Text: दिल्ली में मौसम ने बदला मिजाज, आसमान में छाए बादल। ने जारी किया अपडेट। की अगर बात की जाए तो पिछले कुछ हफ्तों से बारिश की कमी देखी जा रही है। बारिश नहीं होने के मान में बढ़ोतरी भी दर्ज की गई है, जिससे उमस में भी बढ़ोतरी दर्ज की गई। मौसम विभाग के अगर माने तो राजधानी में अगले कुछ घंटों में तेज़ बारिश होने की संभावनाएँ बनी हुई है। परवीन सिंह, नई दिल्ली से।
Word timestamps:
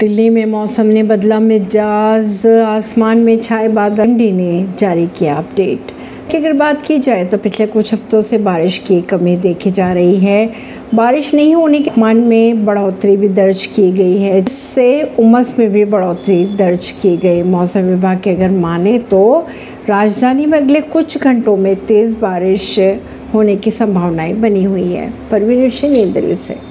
दिल्ली 0.00 0.30
में 0.30 0.46
मौसम 0.46 0.86
ने 0.86 1.02
बदला 1.02 1.40
मिजाज, 1.40 2.46
आसमान 2.46 3.18
में 3.18 3.38
छाए 3.38 3.68
बादल। 3.68 4.06
ने 4.06 4.66
जारी 4.78 5.06
किया 5.06 5.34
अपडेट। 5.34 5.90
की 6.30 6.36
अगर 6.36 6.52
बात 6.52 6.82
की 6.82 6.98
जाए 6.98 7.24
तो 7.24 7.38
पिछले 7.38 7.66
कुछ 7.66 7.94
हफ्तों 7.94 8.22
से 8.22 8.38
बारिश 8.38 8.78
की 8.78 9.00
कमी 9.00 9.36
देखी 9.36 9.70
जा 9.70 9.92
रही 9.92 10.16
है। 10.16 10.52
बारिश 10.94 11.34
नहीं 11.34 11.54
होने 11.54 11.80
के 11.80 11.90
मान 11.98 12.16
में 12.16 12.64
बढ़ोतरी 12.64 13.16
भी 13.16 13.28
दर्ज 13.28 13.66
की 13.66 13.92
गई 13.92 14.18
है, 14.18 14.42
जिससे 14.42 15.02
उमस 15.18 15.56
में 15.58 15.72
भी 15.72 15.84
बढ़ोतरी 15.84 16.44
दर्ज 16.44 16.90
की 16.90 17.16
गई। 17.16 17.42
मौसम 17.42 17.80
विभाग 17.80 18.20
के 18.20 18.30
अगर 18.30 18.50
माने 18.50 18.98
तो 18.98 19.46
राजधानी 19.88 20.46
में 20.46 20.58
अगले 20.58 20.80
कुछ 20.80 21.18
घंटों 21.18 21.56
में 21.56 21.76
तेज़ 21.76 22.18
बारिश 22.18 22.80
होने 23.34 23.56
की 23.56 23.70
संभावनाएँ 23.70 24.34
बनी 24.34 24.64
हुई 24.64 24.92
है। 24.92 25.12
परवीन 25.30 25.70
सिंह, 25.70 25.92
नई 25.92 26.06
दिल्ली 26.06 26.36
से। 26.36 26.58